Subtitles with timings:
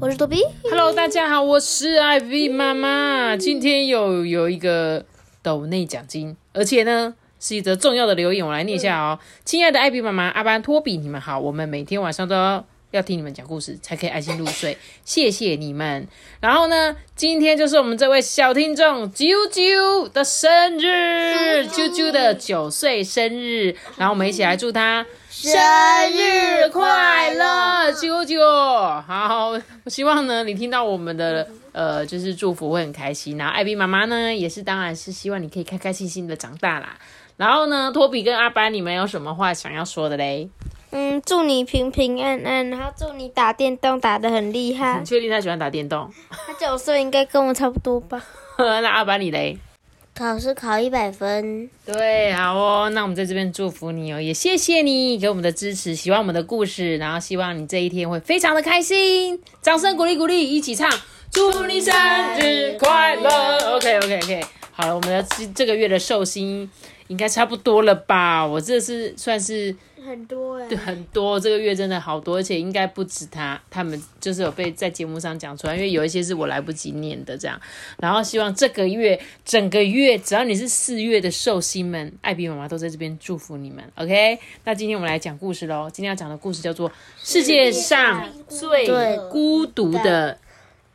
[0.00, 0.44] 我是多比。
[0.70, 3.36] ！Hello，大家好，我是艾比妈妈。
[3.36, 5.04] 今天又有一个
[5.42, 9.18] 斗内奖金，而且呢是一则重要的留言，我来念一下哦。
[9.44, 12.64] 亲爱的艾比妈妈、阿班、托比，你们好，我们每天晚上都要。
[12.90, 16.08] 要听你们讲故事，才可以安心入睡， 谢谢你们。
[16.40, 25.52] 然后呢，今天就是我们这位小听众啾啾的生日，啾啾的九岁生日，然后我们一起来祝他生
[26.12, 26.88] 日快
[28.06, 29.00] 乐，啾啾！
[29.02, 29.48] 好，
[29.84, 33.36] 我希望呢，你听到我们的呃，就是祝福会很开心。
[33.36, 36.96] 然后艾比妈妈呢，也是当然是希望你可以开开心心的长大啦。
[37.36, 40.48] 然后呢，托比跟阿班，你们有什么话想要说的嘞？
[40.90, 45.04] 嗯，祝你平平安安，然后祝你打电动打得很厉害你。
[45.04, 46.10] 确定他喜欢打电动？
[46.30, 48.22] 他九岁应该跟我差不多吧？
[48.56, 49.58] 那阿班你嘞？
[50.18, 60.90] 考试考一百分，对，好哦，那我们在这边祝福你哦，也谢谢你给我们的支持，喜欢我们的故事，然后希望你这一天会非常的开心，掌声鼓励鼓励，一起唱，
[61.30, 61.94] 祝你生
[62.40, 63.30] 日快乐。
[63.78, 66.68] OK OK OK，好了，我们的这这个月的寿星
[67.06, 68.44] 应该差不多了吧？
[68.44, 69.76] 我这是算是
[70.08, 77.60] 很多哎、对很多，这个月真的好多，而且应该不止他，他们就是有被在节目上讲出来，因为有一些是我来不及念的这样。
[77.98, 83.84] 然后希望这个月整个月，只要你是四月的寿星们，艾比妈妈都在这边祝福你们。
[83.96, 85.90] OK，那今天我们来讲故事喽。
[85.92, 86.88] 今天要讲的故事叫做
[87.22, 90.38] 《世界上最孤独的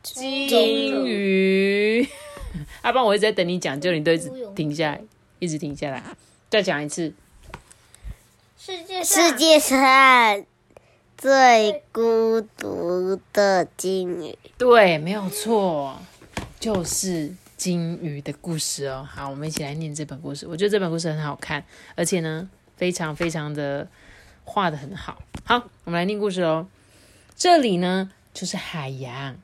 [0.02, 2.02] 金鱼》。
[2.82, 5.00] 阿邦， 我一直在等你讲，就你都一直停下来，
[5.38, 6.02] 一直停下来。
[6.50, 7.12] 再讲一次。
[8.66, 10.42] 世界世界上
[11.18, 14.38] 最孤独的金鱼。
[14.56, 16.00] 对，没有错，
[16.58, 19.06] 就是金鱼的故事哦。
[19.06, 20.46] 好，我们一起来念这本故事。
[20.46, 21.62] 我觉得这本故事很好看，
[21.94, 23.86] 而且呢，非常非常的
[24.44, 25.18] 画的很好。
[25.44, 26.66] 好，我们来念故事哦。
[27.36, 29.36] 这里呢，就是海洋，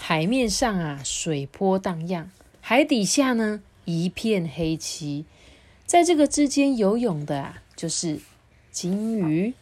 [0.00, 2.30] 海面上啊，水波荡漾，
[2.62, 5.26] 海底下呢，一片黑漆。
[5.84, 8.18] 在这个之间游泳的啊，就是
[8.72, 9.52] 金鱼。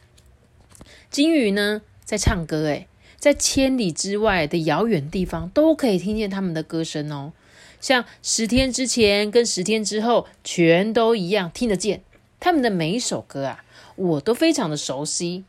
[1.11, 2.87] 金鱼呢，在唱歌，诶，
[3.19, 7.33] 在千里之外的遥远地方都可以听见他们的歌声哦。
[7.81, 12.03] 像十天之前跟十天之后，全都一样听得见。
[12.39, 13.65] 他们的每一首歌啊，
[13.97, 15.45] 我都非常的熟悉。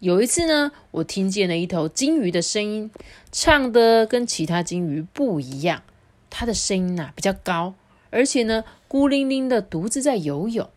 [0.00, 2.90] 有一次呢，我听见了一头金鱼的声音，
[3.30, 5.84] 唱的跟其他金鱼不一样。
[6.28, 7.74] 它的声音呐、比较高，
[8.10, 10.68] 而且呢，孤零零的独自在游泳。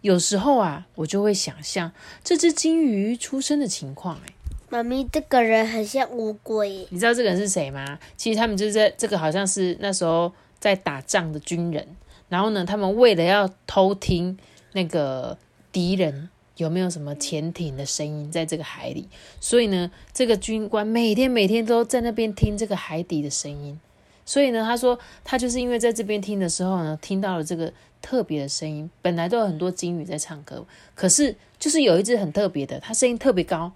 [0.00, 1.92] 有时候啊，我就会想象
[2.22, 4.34] 这只金鱼出生的情况、哎。
[4.70, 7.98] 妈咪这个人很像乌龟，你知道这个人是谁吗？
[8.18, 11.86] 其实他们就是在这个好像是那时候在打仗的军人，
[12.28, 14.38] 然后呢，他们为了要偷听
[14.72, 15.38] 那个
[15.72, 16.28] 敌人
[16.58, 19.08] 有没有什么潜艇的声音在这个海里，
[19.40, 23.80] 所以呢，这个军官每天每天都在那边听这个海底的声音。
[24.26, 28.90] 所以呢，他说他就是因为在这边听的时候呢，听到了这个特别的声音。
[29.02, 33.72] 本来都有很多金鱼在唱歌，可是就是有一只很特别的，它声音特别高，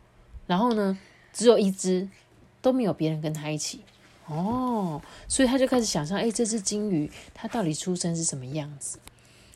[0.46, 0.98] 然后呢，
[1.32, 2.08] 只有一只，
[2.60, 3.80] 都没有别人跟他一起。
[4.26, 8.98] 哦，所以他就开始想象，哎，这只金鱼它到底出生是什么样子？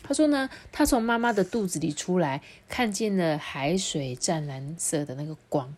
[0.02, 5.74] 他说呢，他从妈妈的肚子里出来，看见了海水湛蓝色的那个光。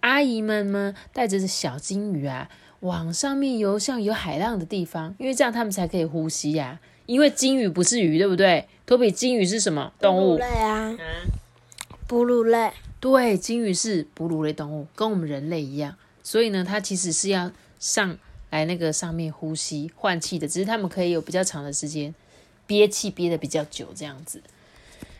[0.00, 8.66] 阿姨们呢，带着小金鱼啊，往上面游向有海浪的地方，因为这样它们才可以呼吸呀、因为金鱼不是鱼，对不对？
[8.86, 10.36] 托比，金鱼是什么动物？
[10.36, 10.96] 类啊，
[12.06, 12.70] 哺乳类，
[13.00, 18.16] 对，金鱼是哺乳类动物，跟我们人类一样，所以呢，它其实是要上
[18.50, 22.14] 来那个上面呼吸换气的，只是它们可以有比较长的时间
[22.66, 24.42] 憋气憋得比较久这样子。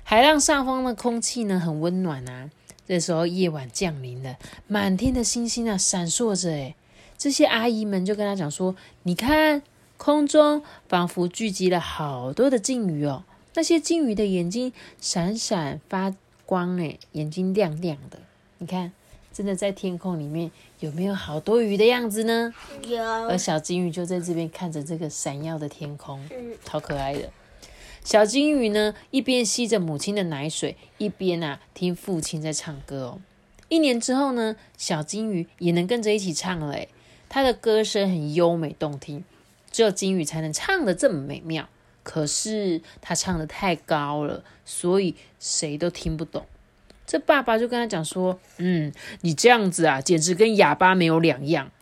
[0.03, 2.51] 海浪上方的空气呢很温暖啊，
[2.87, 4.37] 这时候夜晚降临了，
[4.67, 6.75] 满天的星星啊闪烁着，诶，
[7.17, 9.63] 这些阿姨们就跟他讲说：“你看，
[10.05, 13.25] 空中仿佛聚集了好多的鲸鱼哦，
[13.55, 14.71] 那些鲸鱼的眼睛
[15.01, 16.15] 闪闪发
[16.45, 18.19] 光，诶，眼睛亮亮的。
[18.59, 18.93] 你看，
[19.33, 22.53] 真的在天空里面有没有好多鱼的样子呢？
[22.87, 26.23] 有而小金鱼就在这边看着这个闪耀的天空，
[26.63, 27.31] 超可爱的。
[28.05, 33.21] 小金鱼呢，一边吸着母亲的奶水，一边啊听父亲在唱歌哦。
[33.71, 36.91] 一年之后呢，小金鱼也能跟着一起唱了诶，
[37.31, 39.25] 它的歌声很优美动听，
[39.75, 41.69] 只有金鱼才能唱的这么美妙。
[42.05, 46.47] 可是他唱的太高了，所以谁都听不懂。
[47.05, 48.93] 这爸爸就跟他讲说：“嗯，
[49.23, 51.73] 你这样子啊，简直跟哑巴没有两样。”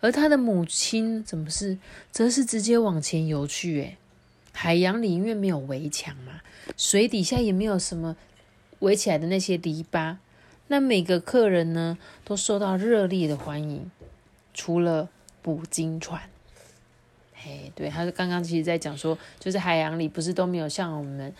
[0.00, 1.78] 而他的母亲怎么是，
[2.10, 3.80] 则是直接往前游去。
[3.80, 3.96] 诶，
[4.52, 6.42] 海洋里因为没有围墙嘛，
[6.76, 8.16] 水底下也没有什么
[8.80, 10.16] 围起来的那些篱笆。
[10.66, 13.90] 那每个客人呢，都受到热烈的欢迎，
[14.52, 15.08] 除了
[15.40, 16.28] 捕鲸船。
[17.40, 21.32] 嘿，对，他刚刚其实在讲说，就是海洋里不是都没有像我们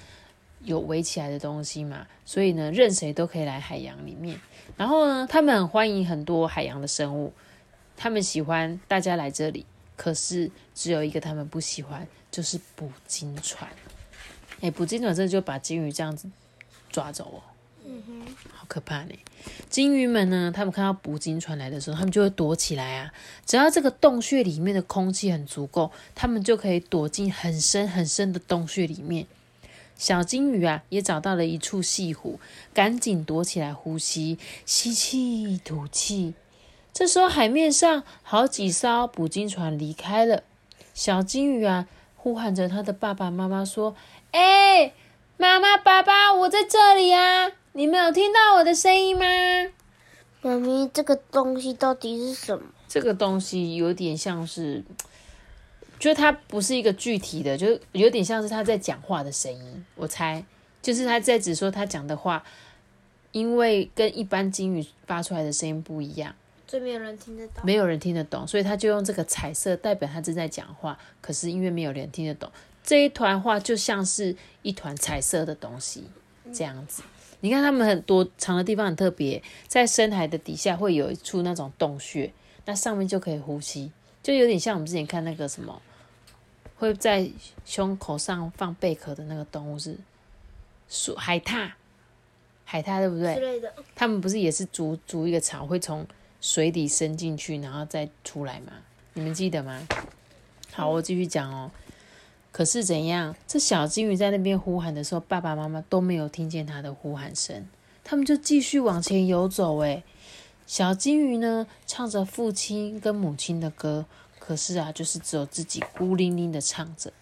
[0.62, 4.38] 有围起来的东西嘛，所以呢，任谁都可以来海洋里面。
[4.76, 7.32] 然后呢，他们很欢迎很多海洋的生物，
[7.96, 9.66] 他们喜欢大家来这里。
[9.96, 13.68] 可是只有一个他们不喜欢，就是捕鲸船。
[14.60, 16.30] 哎，捕鲸船这就把鲸鱼这样子
[16.88, 17.42] 抓走哦。
[17.84, 19.14] 嗯哼，好可怕呢！
[19.70, 23.12] 鲸鱼们呢，他们看到捕鲸船来的时候，他们就会躲起来啊。
[23.46, 29.26] 只要这个洞穴里面的空气很足够，他们就可以躲进很深很深的洞穴里面。
[29.96, 32.38] 小鲸鱼啊，也找到了一处细湖，
[32.74, 36.34] 赶紧躲起来呼吸，吸气吐气。
[36.92, 40.42] 这时候海面上好几艘捕鲸船离开了，
[40.94, 41.86] 小鲸鱼啊，
[42.16, 43.96] 呼喊着他的爸爸妈妈说
[44.32, 44.92] ：“哎，
[45.36, 49.24] 妈妈、爸爸，我在这里啊！”你们有听到我的声音吗？
[50.42, 52.64] 妈咪，这个东西到底是什么？
[52.88, 54.82] 这个东西有点像是，
[55.96, 59.86] 就它不是一个具体的，就有点像是他在讲话的声音。
[59.94, 60.44] 我猜，
[60.82, 62.42] 就是他在指说他讲的话，
[63.30, 66.34] 因为跟一般鲸鱼发出来的声音不一样，
[66.66, 67.64] 所以没有人听得懂。
[67.64, 70.98] 没有人听得懂，所以他就用这个彩色代表他正在讲话。
[71.20, 72.50] 可是因为没有人听得懂，
[72.82, 76.02] 这一团话就像是一团彩色的东西，
[76.52, 77.04] 这样子。
[77.40, 82.32] 你看，它们很多藏的地方很特别，在深海的底下会有一处那种洞穴，
[82.64, 83.92] 那上面就可以呼吸，
[84.22, 85.80] 就有点像我们之前看那个什么，
[86.76, 87.30] 会在
[87.64, 89.96] 胸口上放贝壳的那个动物是
[90.88, 91.70] 鼠海獭，
[92.64, 93.34] 海獭对不对？
[93.34, 93.72] 之类的。
[93.94, 96.06] 他们不是也是筑筑一个巢，会从
[96.40, 98.72] 水底伸进去，然后再出来吗？
[99.14, 99.86] 你们记得吗？
[100.72, 101.70] 好，我继续讲哦。
[102.50, 103.36] 可是怎样？
[103.46, 107.68] 这小金鱼在那边呼喊的时候，爸爸妈妈都没有听见它的呼喊声，
[108.02, 109.76] 他们就继续往前游走。
[109.78, 110.02] 诶，
[110.66, 114.06] 小金鱼呢，唱着父亲跟母亲的歌，
[114.38, 117.12] 可是啊，就是只有自己孤零零的唱着。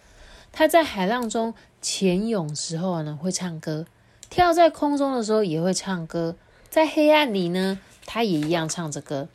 [0.51, 3.85] 它在海浪中潜泳时候呢，会唱歌；
[4.29, 6.33] 跳在空中的时候也会唱歌；
[6.69, 9.27] 在黑暗里呢，它也一样唱着歌。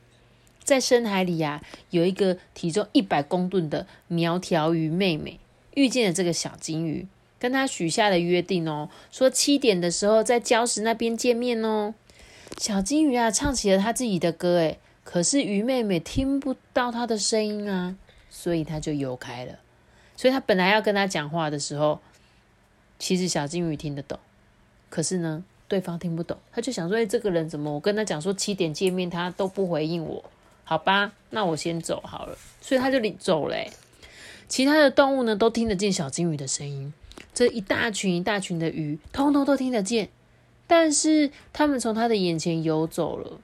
[0.64, 5.38] 在深海里呀，有一个体重一百公吨的苗条鱼妹妹。
[5.74, 7.06] 遇见了这个小金鱼，
[7.38, 11.94] 跟他许下了约定哦，说七点的时候在礁石那边见面哦。
[12.58, 17.96] 小金鱼啊，唱起了他自己的歌，诶，可是鱼妹妹听不到他的声音啊，
[18.28, 19.58] 所以他就游开了。
[20.16, 21.98] 所以他本来要跟他讲话的时候，
[22.98, 24.18] 其实小金鱼听得懂，
[24.90, 30.22] 可是呢，对方听不懂，他就想说：哎，这个人怎么我跟他讲说七点见面，他都不回应我？
[30.64, 32.36] 好吧，那我先走好了。
[32.60, 33.70] 所以他就走嘞。
[34.52, 36.92] 其他的动物呢，都听得见小金鱼的声音。
[37.32, 40.10] 这一大群一大群的鱼，通通都听得见。
[40.66, 43.40] 但是它们从它的眼前游走了。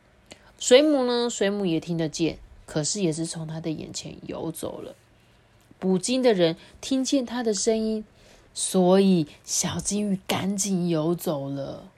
[0.58, 4.94] 水母呢，水母也听得见，可是也是从它的眼前游走了。
[5.78, 8.04] 捕鲸的人听见它的声音，
[8.52, 11.90] 所以小金鱼赶紧游走了。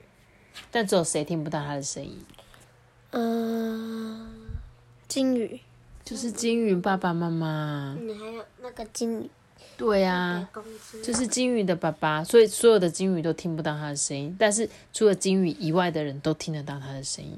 [0.71, 2.17] 但只有谁听不到它的声音？
[3.09, 4.31] 嗯，
[5.09, 5.59] 金鱼。
[6.03, 9.29] 就是金鱼爸爸妈妈，你还有那个金鱼，
[9.77, 10.49] 对呀，
[11.03, 17.37] 就是金鱼的爸爸，所以所有的金鱼都听不到他的声音，但是除了金鱼以外的人都听得到他的声音。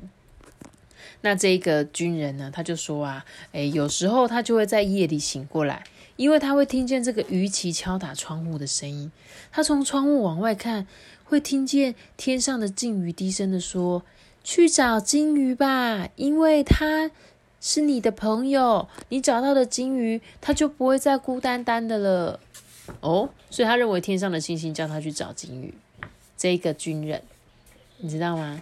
[1.22, 5.84] 那这个军人呢，他就说啊，诶，有时候他就会在夜里醒过来，
[6.16, 9.12] 因为他会听见这个鱼鳍敲打窗户的声音。
[9.52, 10.88] 他从窗户往外看，
[11.24, 14.04] 会听见天上的鲸鱼低声的说
[14.44, 17.12] ：“去找金鱼吧，因为他。”
[17.66, 22.40] 是你的朋友，你找到的金鱼，它就不会再孤单单的了。
[23.00, 25.74] 哦，所以他认为天上的星星叫他去找金鱼。
[26.36, 27.24] 这个军人，
[28.00, 28.62] 你知道吗？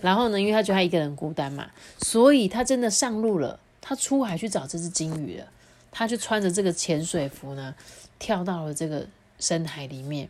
[0.00, 1.66] 然后呢，因为他觉得他一个人孤单嘛，
[2.00, 3.58] 所以他真的上路了。
[3.80, 5.46] 他出海去找这只金鱼了。
[5.90, 7.74] 他就穿着这个潜水服呢，
[8.20, 9.04] 跳到了这个
[9.40, 10.28] 深海里面。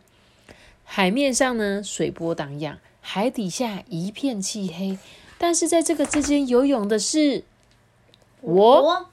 [0.83, 4.97] 海面上呢，水波荡漾，海底下一片漆黑。
[5.37, 7.43] 但是在这个之间游泳的是。
[8.41, 9.05] 我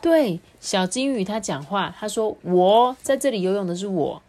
[0.00, 4.22] 对小金鱼，它讲话，它说：“我在这里游泳的是我。”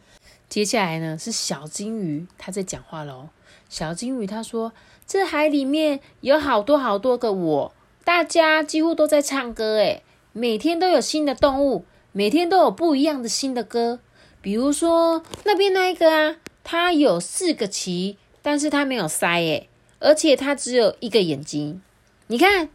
[0.50, 3.30] 接下来呢，是小金鱼，它在讲话喽。
[3.70, 4.74] 小金鱼它说
[5.08, 14.00] ：“这海里面有好多好多个我，大家几乎都在唱歌，诶，每天都有新的动物，每天都有不一样的新的歌。
[14.42, 19.70] 比如说那边那一个啊，它有四个鳍，但是它没有鳃诶，
[20.00, 21.82] 而且它只有一个眼睛。
[22.28, 22.70] 你看，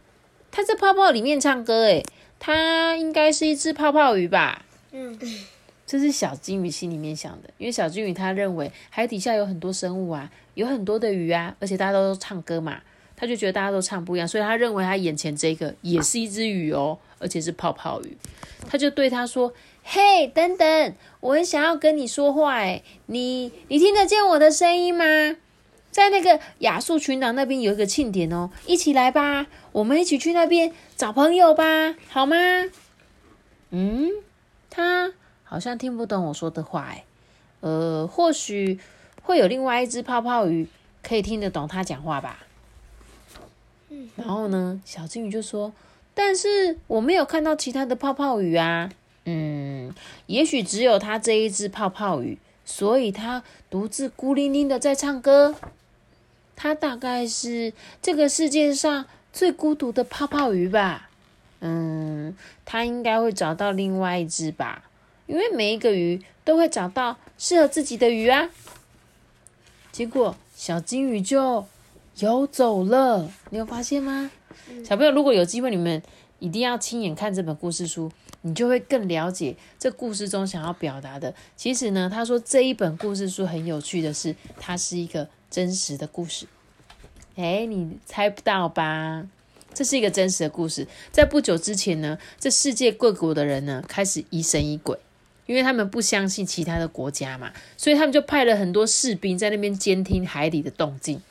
[0.51, 2.03] 它在泡泡里面唱歌诶，
[2.39, 4.65] 它应该是一只泡泡鱼吧？
[4.91, 5.17] 嗯，
[5.85, 12.81] 这是小金鱼心里面想的，因为小金鱼他认为海底下有很多生物啊，有很多的鱼啊，而且大家都唱歌嘛，
[13.15, 18.17] 他就觉得大家都唱不一样，所以他认为他眼前这个也是一只鱼哦，而且是泡泡鱼，
[18.67, 25.05] 他就对他说：“嘿，等等，我很想要跟你说话，诶，你你听得见我的声音吗？
[25.97, 32.35] 在那个亚述群岛那边有一个庆典哦，一起来吧，我们一起去那边找朋友吧，好吗？”
[33.71, 34.11] 嗯。
[34.69, 35.11] 他
[35.43, 37.03] 好像听不懂我说的话，哎，
[37.61, 38.79] 呃，或许
[39.23, 40.67] 会有另外一只泡泡鱼
[41.01, 42.45] 可以听得懂他讲话吧。
[43.89, 45.73] 嗯，然后呢，小金鱼就说
[46.13, 48.91] ：“但是我没有看到其他的泡泡鱼啊。”
[49.25, 49.91] 嗯，
[50.27, 55.55] 也许只有他这一只泡泡鱼，所以他独自孤零零的在唱歌。
[56.57, 57.71] 他大概是
[58.01, 61.09] 这个世界上最孤独的泡泡鱼吧。
[61.59, 62.35] 嗯，
[62.65, 64.83] 它应该会找到另外一只吧，
[65.25, 68.49] 因为每一个鱼都会找到适合自己的鱼啊。
[69.91, 71.65] 结果小金鱼就
[72.19, 74.29] 游走了，你有发现吗？
[74.85, 76.01] 小朋友，如果有机会，你们
[76.37, 78.11] 一定要亲眼看这本故事书，
[78.41, 81.33] 你就会更了解这故事中想要表达的。
[81.55, 86.47] 其实呢，他说这一本故事书很有趣的是，它是一个真实的故事。
[87.35, 89.27] 哎，你猜不到吧？
[89.73, 94.97] 这是一个真实的故事，在不久之前呢，这世界各国的人呢开始疑神疑鬼，
[95.45, 101.21] 因为他们不相信其他的国家嘛，所以他们就派了很多士兵在那边监听海底的动静。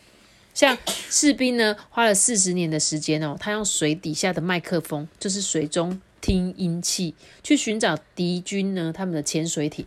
[0.55, 9.85] 像士兵呢，花了四十年的时间哦，他用水底下的麦克风，就是水中听音器，去寻找敌军呢他们的潜水艇，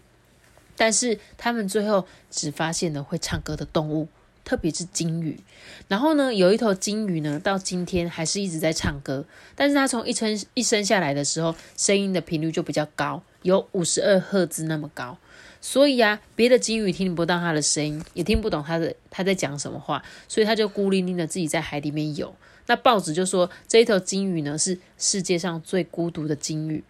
[0.76, 4.10] 但是他们最后只发现了会唱歌的动物。
[4.50, 5.40] 特别是金鱼，
[5.88, 15.16] 然后呢，有一头金鱼呢，到今天还是一直在唱歌，但是它从一生一生下来的时候，声音的频率就比较高，有五十二赫兹那么高，
[15.62, 22.34] 所以啊，别的金鱼听不到它的声音，也听不懂它的它在讲什么话，所以它就孤零零的自己在海里面游。
[22.66, 26.84] 那报纸就说这一头金鱼呢，是世界上最孤独的金鱼。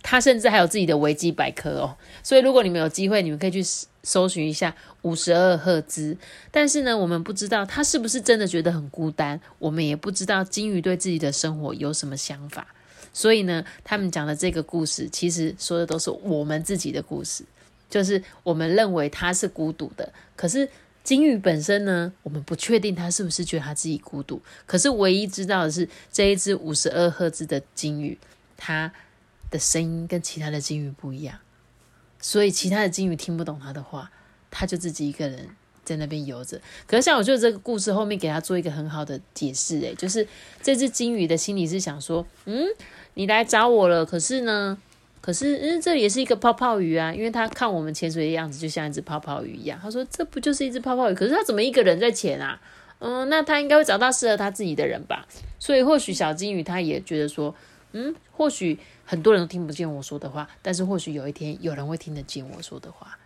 [0.00, 3.60] 它甚至还有自己的维基百科哦，所以如果你们有机会，你们可以去
[4.08, 6.16] 搜寻一下五十二赫兹。
[6.50, 12.66] 但是呢，我们不知道他是不是真的觉得很孤单，我们也不知道金鱼对自己的生活有什么想法。
[13.12, 17.44] 所以呢，他们讲的这个故事，其实说的都是我们自己的故事，
[17.90, 20.66] 就是我们认为它是孤独的，可是
[21.04, 24.40] 金鱼本身呢，我们不确定它是不是觉得它自己孤独。
[24.64, 28.16] 可是唯一知道的是，这一只五十二赫兹的金鱼，
[28.56, 28.90] 它。
[29.50, 31.38] 的声音跟其他的金鱼不一样，
[32.20, 34.10] 所以其他的金鱼听不懂他的话，
[34.50, 35.48] 他就自己一个人
[35.84, 36.60] 在那边游着。
[36.86, 40.26] 可是像我觉得这个故事后面给他做一个很好的解释，诶，就是
[40.60, 42.66] 这只金鱼的心里是想说，嗯，
[43.14, 44.76] 你来找我了，可是呢，
[45.20, 49.78] 可是嗯，这也是一个泡泡鱼啊，因为他看我们潜水的样子就像一只泡泡鱼一样。
[49.80, 51.14] 他说这不就是一只泡泡鱼？
[51.14, 52.60] 可是他怎么一个人在潜啊？
[52.98, 55.24] 嗯，那他应该会找到适合他自己的人吧。
[55.60, 57.54] 所以或许小金鱼他也觉得说，
[57.92, 58.76] 嗯，或许。
[59.10, 63.18] 很多人都听不见我说的话，但是或许有一天有人会听得见我说的话。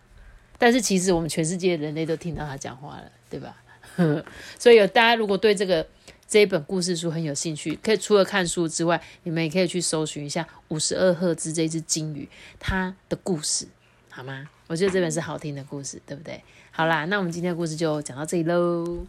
[0.57, 3.57] 但是其实我们全世界人类都听到他讲话了，对吧？
[4.57, 5.85] 所以有大家如果对这个
[6.25, 13.67] 这一本故事书很有兴趣，可以除了看书之外，你们也可以去搜寻一下五十二赫兹这只金鱼它的故事，
[14.09, 14.47] 好吗？
[14.67, 16.41] 我觉得这本是好听的故事，对不对？
[16.71, 19.05] 好啦，那我们今天的故事就讲到这里喽。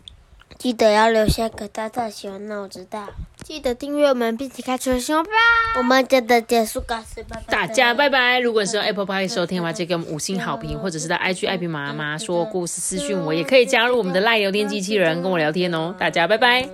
[0.58, 3.08] 记得要留下个大大喜欢，那我知道。
[3.42, 5.30] 记得订阅我们，并且开出小红包。
[5.76, 7.42] 我们真的结束告示，拜拜。
[7.48, 8.38] 大家拜拜！
[8.40, 15.94] 如果你是用 Apple Pay 收听的话，记得给我们五星好评，或者是在 IG 艾比妈妈说故事私讯我，也可以加入我们的赖聊天机器人跟我聊天哦。
[15.98, 16.66] 大家拜拜！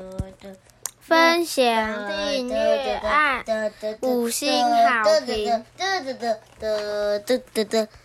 [1.00, 1.65] 分享、
[2.33, 3.43] 订阅、爱，
[4.03, 5.65] 五星好评。